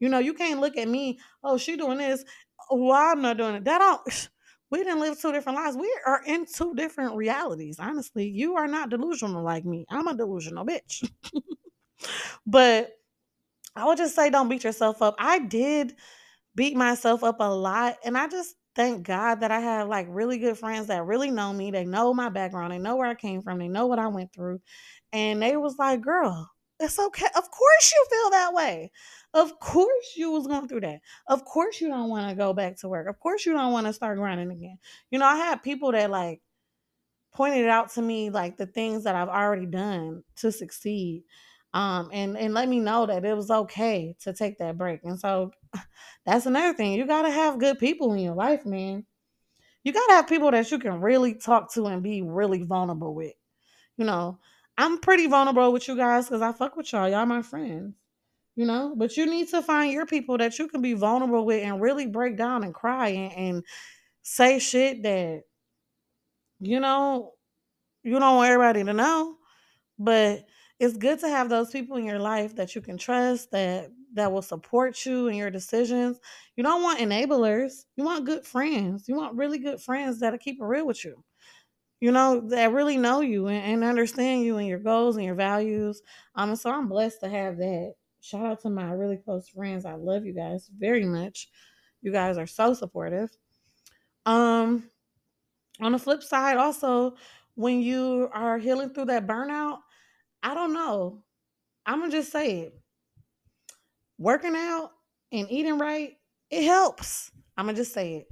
[0.00, 1.18] You know, you can't look at me.
[1.42, 2.24] Oh, she doing this.
[2.68, 3.64] Why I'm not doing it?
[3.64, 4.28] That don't.
[4.70, 5.78] We didn't live two different lives.
[5.78, 7.78] We are in two different realities.
[7.80, 9.86] Honestly, you are not delusional like me.
[9.88, 11.10] I'm a delusional bitch.
[12.46, 12.90] but
[13.74, 15.14] I would just say, don't beat yourself up.
[15.18, 15.96] I did
[16.58, 20.38] beat myself up a lot, and I just thank God that I have like really
[20.38, 21.70] good friends that really know me.
[21.70, 22.72] They know my background.
[22.72, 23.58] They know where I came from.
[23.60, 24.60] They know what I went through,
[25.12, 27.26] and they was like, "Girl, it's okay.
[27.36, 28.90] Of course you feel that way.
[29.34, 31.00] Of course you was going through that.
[31.28, 33.08] Of course you don't want to go back to work.
[33.08, 34.78] Of course you don't want to start grinding again.
[35.12, 36.40] You know, I had people that like
[37.32, 41.24] pointed out to me like the things that I've already done to succeed.
[41.74, 45.00] Um and and let me know that it was okay to take that break.
[45.04, 45.52] And so
[46.26, 46.94] that's another thing.
[46.94, 49.04] You got to have good people in your life, man.
[49.84, 53.14] You got to have people that you can really talk to and be really vulnerable
[53.14, 53.32] with.
[53.96, 54.38] You know,
[54.76, 57.08] I'm pretty vulnerable with you guys because I fuck with y'all.
[57.08, 57.94] Y'all my friends.
[58.54, 61.62] You know, but you need to find your people that you can be vulnerable with
[61.62, 63.64] and really break down and cry and, and
[64.22, 65.42] say shit that,
[66.58, 67.34] you know,
[68.02, 69.36] you don't want everybody to know.
[69.96, 70.44] But
[70.78, 74.32] it's good to have those people in your life that you can trust, that that
[74.32, 76.18] will support you in your decisions.
[76.56, 77.84] You don't want enablers.
[77.96, 79.08] You want good friends.
[79.08, 81.22] You want really good friends that'll keep it real with you
[82.00, 85.34] you know, that really know you and, and, understand you and your goals and your
[85.34, 86.00] values.
[86.34, 87.94] Um, and so I'm blessed to have that.
[88.20, 89.84] Shout out to my really close friends.
[89.84, 91.48] I love you guys very much.
[92.02, 93.30] You guys are so supportive.
[94.26, 94.84] Um,
[95.80, 97.16] On the flip side, also,
[97.54, 99.78] when you are healing through that burnout,
[100.42, 101.22] I don't know.
[101.86, 102.80] I'm gonna just say it.
[104.18, 104.90] Working out
[105.32, 106.16] and eating right,
[106.50, 107.30] it helps.
[107.56, 108.28] I'm gonna just say it.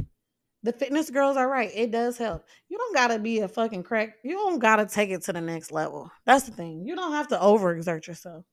[0.62, 1.70] The fitness girls are right.
[1.72, 2.44] It does help.
[2.68, 4.16] You don't gotta be a fucking crack.
[4.24, 6.10] You don't gotta take it to the next level.
[6.24, 6.84] That's the thing.
[6.84, 8.44] You don't have to overexert yourself.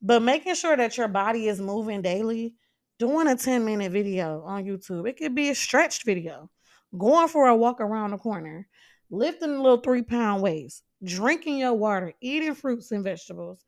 [0.00, 2.54] But making sure that your body is moving daily,
[2.98, 6.50] doing a 10 minute video on YouTube, it could be a stretched video,
[6.96, 8.68] going for a walk around the corner,
[9.14, 13.64] lifting little three pound weights, drinking your water, eating fruits and vegetables.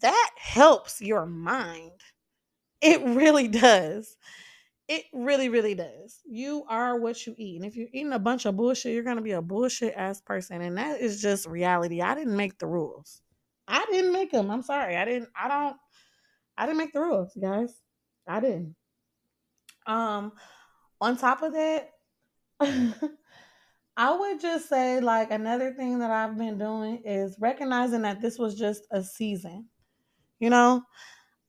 [0.00, 2.00] That helps your mind.
[2.80, 4.16] It really does.
[4.88, 6.20] It really, really does.
[6.24, 7.56] You are what you eat.
[7.56, 10.20] And if you're eating a bunch of bullshit, you're going to be a bullshit ass
[10.20, 10.62] person.
[10.62, 12.00] And that is just reality.
[12.00, 13.20] I didn't make the rules.
[13.68, 14.50] I didn't make them.
[14.50, 14.96] I'm sorry.
[14.96, 15.76] I didn't, I don't,
[16.56, 17.74] I didn't make the rules, guys.
[18.26, 18.74] I didn't.
[19.86, 20.32] Um,
[21.00, 21.90] on top of that,
[23.98, 28.38] I would just say like another thing that I've been doing is recognizing that this
[28.38, 29.70] was just a season.
[30.40, 30.84] You know,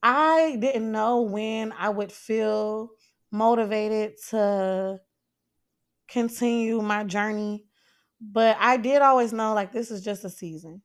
[0.02, 2.90] I didn't know when I would feel
[3.32, 5.00] motivated to
[6.08, 7.66] continue my journey,
[8.20, 10.82] but I did always know like this is just a season.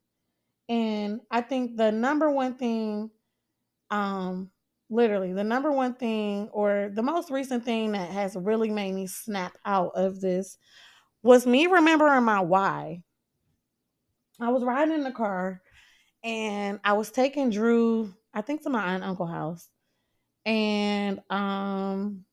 [0.70, 3.12] And I think the number one thing
[3.92, 4.52] um
[4.90, 9.08] literally the number one thing or the most recent thing that has really made me
[9.08, 10.58] snap out of this
[11.26, 13.02] was me remembering my why.
[14.40, 15.60] I was riding in the car
[16.24, 19.68] and I was taking Drew, I think to my aunt and uncle house.
[20.46, 22.26] And um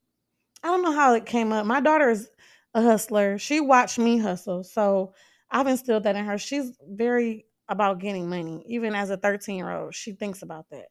[0.62, 1.64] I don't know how it came up.
[1.64, 2.28] My daughter is
[2.74, 3.38] a hustler.
[3.38, 4.62] She watched me hustle.
[4.62, 5.14] So
[5.50, 6.37] I've instilled that in her.
[6.37, 8.62] She's very about getting money.
[8.68, 10.88] Even as a 13 year old, she thinks about that.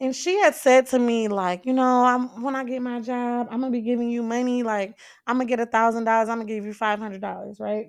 [0.00, 3.48] And she had said to me, like, you know, I'm when I get my job,
[3.50, 4.62] I'm gonna be giving you money.
[4.62, 7.86] Like, I'm gonna get a thousand dollars, I'm gonna give you five hundred dollars, right?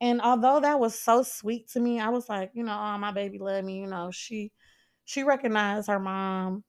[0.00, 3.12] And although that was so sweet to me, I was like, you know, oh, my
[3.12, 3.80] baby love me.
[3.80, 4.52] You know, she
[5.04, 6.64] she recognized her mom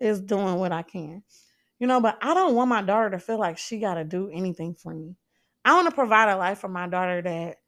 [0.00, 1.22] is doing what I can.
[1.80, 4.74] You know, but I don't want my daughter to feel like she gotta do anything
[4.74, 5.16] for me.
[5.64, 7.58] I want to provide a life for my daughter that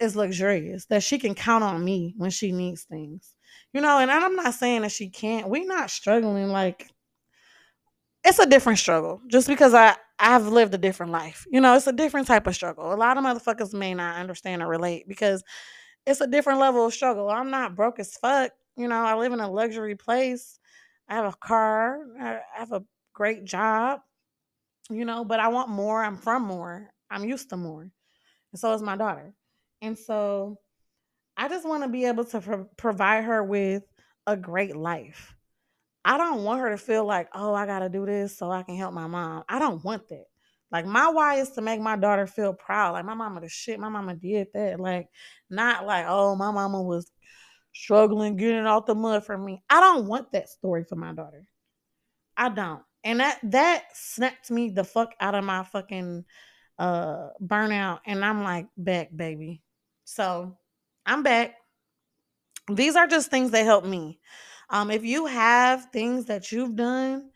[0.00, 3.34] is luxurious, that she can count on me when she needs things.
[3.72, 5.48] You know, and I'm not saying that she can't.
[5.48, 6.90] We're not struggling like
[8.24, 9.20] it's a different struggle.
[9.28, 11.44] Just because I I've lived a different life.
[11.50, 12.92] You know, it's a different type of struggle.
[12.92, 15.42] A lot of motherfuckers may not understand or relate because
[16.06, 17.28] it's a different level of struggle.
[17.28, 18.52] I'm not broke as fuck.
[18.76, 20.58] You know, I live in a luxury place.
[21.08, 21.98] I have a car.
[22.20, 24.00] I have a great job.
[24.90, 26.02] You know, but I want more.
[26.02, 26.90] I'm from more.
[27.10, 27.82] I'm used to more.
[27.82, 29.34] And so is my daughter.
[29.80, 30.58] And so
[31.36, 33.82] I just want to be able to pro- provide her with
[34.26, 35.34] a great life.
[36.04, 38.62] I don't want her to feel like, oh, I got to do this so I
[38.62, 39.44] can help my mom.
[39.48, 40.24] I don't want that.
[40.70, 42.92] Like, my why is to make my daughter feel proud.
[42.92, 44.80] Like, my mama, the shit, my mama did that.
[44.80, 45.08] Like,
[45.50, 47.10] not like, oh, my mama was
[47.72, 49.62] struggling getting out the mud for me.
[49.68, 51.46] I don't want that story for my daughter.
[52.36, 52.82] I don't.
[53.04, 56.24] And that that snapped me the fuck out of my fucking
[56.78, 58.00] uh burnout.
[58.06, 59.62] And I'm like, back, baby.
[60.04, 60.56] So
[61.06, 61.54] I'm back.
[62.70, 64.20] These are just things that help me.
[64.70, 67.30] Um, if you have things that you've done,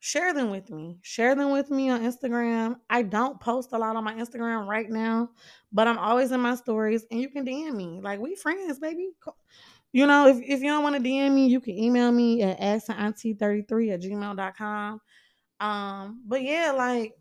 [0.00, 0.98] share them with me.
[1.02, 2.76] Share them with me on Instagram.
[2.90, 5.30] I don't post a lot on my Instagram right now,
[5.72, 8.00] but I'm always in my stories and you can DM me.
[8.02, 9.10] Like we friends, baby.
[9.92, 12.58] You know, if, if you don't want to DM me, you can email me at
[12.58, 15.00] auntie33 at gmail.com.
[15.60, 17.14] Um, but yeah, like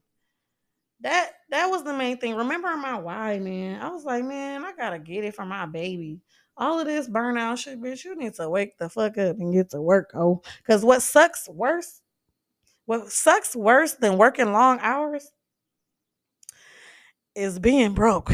[1.04, 2.36] that that was the main thing.
[2.36, 3.82] Remember my why, man.
[3.82, 6.22] I was like, man, I gotta get it for my baby.
[6.56, 8.06] All of this burnout shit, bitch.
[8.06, 10.42] You need to wake the fuck up and get to work, oh.
[10.66, 12.02] Cause what sucks worse,
[12.86, 15.30] what sucks worse than working long hours
[17.36, 18.32] is being broke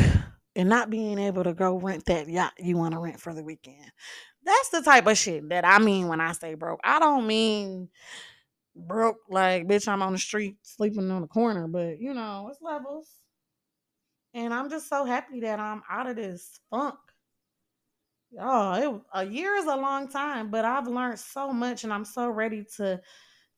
[0.56, 3.44] and not being able to go rent that yacht you want to rent for the
[3.44, 3.92] weekend.
[4.44, 6.80] That's the type of shit that I mean when I say broke.
[6.84, 7.90] I don't mean
[8.88, 12.62] broke like bitch i'm on the street sleeping on the corner but you know it's
[12.62, 13.08] levels.
[14.34, 16.96] And i'm just so happy that i'm out of this funk.
[18.40, 22.06] Oh it, a year is a long time but i've learned so much and i'm
[22.06, 23.02] so ready to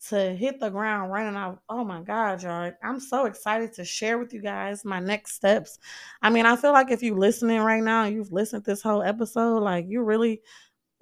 [0.07, 1.35] to hit the ground running.
[1.35, 5.33] Out oh my god y'all i'm so excited to share with you guys my next
[5.33, 5.77] steps.
[6.21, 9.59] I mean i feel like if you're listening right now you've listened this whole episode
[9.59, 10.41] like you really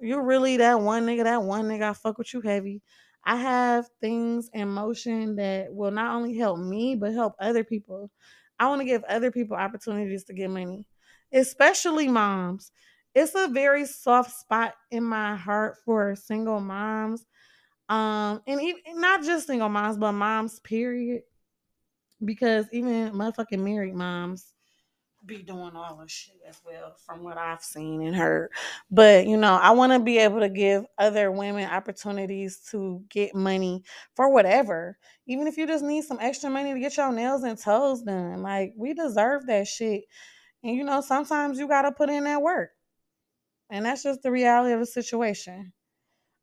[0.00, 2.82] you're really that one nigga that one nigga i fuck with you heavy
[3.24, 8.10] I have things in motion that will not only help me, but help other people.
[8.58, 10.86] I want to give other people opportunities to get money,
[11.32, 12.72] especially moms.
[13.14, 17.26] It's a very soft spot in my heart for single moms.
[17.88, 21.22] Um, and even, not just single moms, but moms, period.
[22.24, 24.54] because even motherfucking married moms
[25.24, 28.50] be doing all this shit as well from what I've seen and heard.
[28.90, 33.34] But you know, I want to be able to give other women opportunities to get
[33.34, 34.96] money for whatever.
[35.26, 38.42] Even if you just need some extra money to get your nails and toes done.
[38.42, 40.04] Like we deserve that shit.
[40.62, 42.70] And you know, sometimes you got to put in that work.
[43.70, 45.72] And that's just the reality of the situation.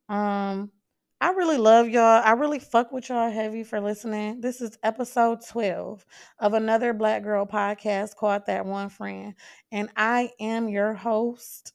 [0.10, 0.72] Um
[1.38, 2.24] really love y'all.
[2.26, 4.42] I really fuck with y'all heavy for listening.
[4.42, 6.04] This is episode 12
[6.40, 9.36] of another Black Girl podcast called That One Friend.
[9.72, 11.74] And I am your host,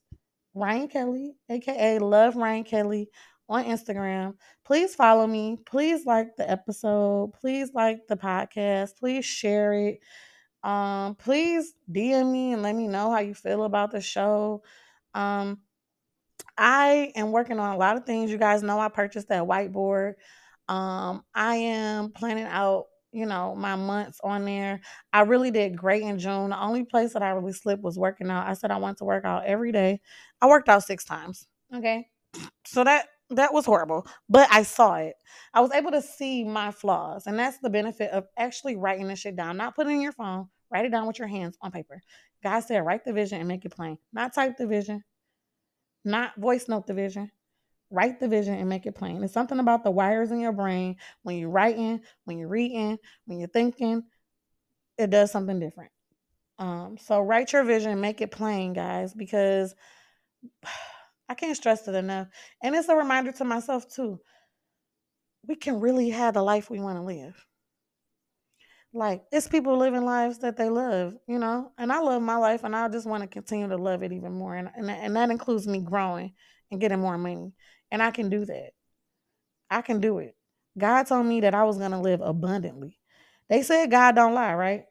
[0.52, 3.08] Ryan Kelly, aka Love Ryan Kelly
[3.48, 4.34] on Instagram.
[4.64, 5.58] Please follow me.
[5.64, 7.32] Please like the episode.
[7.40, 8.98] Please like the podcast.
[8.98, 10.00] Please share it.
[10.64, 14.64] Um, please DM me and let me know how you feel about the show.
[15.14, 15.60] Um,
[16.56, 18.30] I am working on a lot of things.
[18.30, 20.14] You guys know I purchased that whiteboard.
[20.68, 24.80] Um, I am planning out, you know, my months on there.
[25.12, 26.50] I really did great in June.
[26.50, 28.46] The only place that I really slipped was working out.
[28.46, 30.00] I said I want to work out every day.
[30.40, 31.46] I worked out six times.
[31.74, 32.08] Okay.
[32.64, 35.14] So that that was horrible, but I saw it.
[35.54, 39.20] I was able to see my flaws, and that's the benefit of actually writing this
[39.20, 40.48] shit down, not putting in your phone.
[40.70, 42.00] Write it down with your hands on paper.
[42.42, 43.98] God said, write the vision and make it plain.
[44.12, 45.04] Not type the vision,
[46.04, 47.30] not voice note the vision.
[47.90, 49.22] Write the vision and make it plain.
[49.22, 53.38] It's something about the wires in your brain when you're writing, when you're reading, when
[53.38, 54.02] you're thinking,
[54.96, 55.92] it does something different.
[56.58, 59.74] Um, so write your vision, make it plain, guys, because
[61.28, 62.28] I can't stress it enough.
[62.62, 64.20] And it's a reminder to myself too.
[65.46, 67.46] We can really have the life we want to live.
[68.94, 71.72] Like it's people living lives that they love, you know.
[71.78, 74.32] And I love my life, and I just want to continue to love it even
[74.32, 74.54] more.
[74.54, 76.34] And and, and that includes me growing
[76.70, 77.52] and getting more money.
[77.90, 78.70] And I can do that.
[79.70, 80.36] I can do it.
[80.76, 82.98] God told me that I was gonna live abundantly.
[83.48, 84.84] They said God don't lie, right?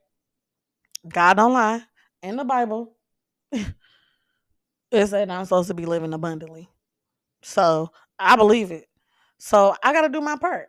[1.07, 1.83] God don't lie.
[2.23, 2.95] In the Bible,
[3.51, 6.69] it said I'm supposed to be living abundantly.
[7.41, 8.87] So I believe it.
[9.39, 10.67] So I got to do my part,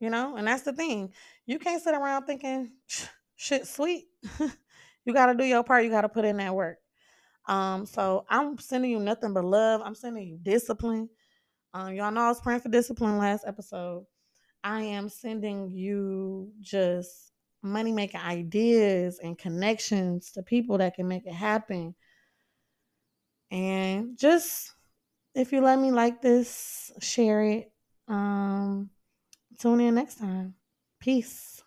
[0.00, 1.12] you know, and that's the thing.
[1.48, 2.72] You can't sit around thinking
[3.36, 4.04] shit sweet.
[5.06, 5.82] you got to do your part.
[5.82, 6.76] You got to put in that work.
[7.46, 9.80] Um, so I'm sending you nothing but love.
[9.82, 11.08] I'm sending you discipline.
[11.72, 14.04] Um, y'all know I was praying for discipline last episode.
[14.62, 17.32] I am sending you just
[17.62, 21.94] money making ideas and connections to people that can make it happen.
[23.50, 24.74] And just
[25.34, 27.72] if you let me like this, share it.
[28.06, 28.90] Um,
[29.58, 30.57] tune in next time.
[31.08, 31.64] Peace.